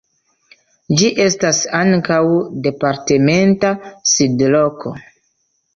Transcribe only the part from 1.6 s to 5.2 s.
ankaŭ departementa sidloko.